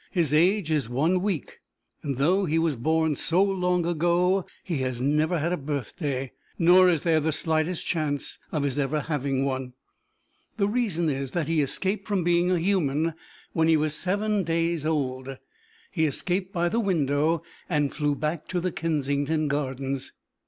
[0.09, 1.59] His age is one week,
[2.01, 6.89] and though he was born so long ago he has never had a birthday, nor
[6.89, 9.73] is there the slightest chance of his ever having one.
[10.57, 13.13] The reason is that he escaped from being a human
[13.53, 15.37] when he was seven days' old;
[15.91, 20.13] he escaped by the window and flew back to the Kensington Gardens.